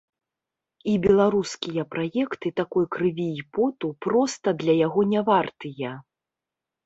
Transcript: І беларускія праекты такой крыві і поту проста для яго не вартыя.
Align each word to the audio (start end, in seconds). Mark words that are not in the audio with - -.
І 0.91 0.93
беларускія 1.05 1.83
праекты 1.95 2.51
такой 2.61 2.85
крыві 2.95 3.25
і 3.41 3.45
поту 3.57 3.87
проста 4.05 4.53
для 4.61 4.73
яго 4.79 5.01
не 5.13 5.21
вартыя. 5.29 5.91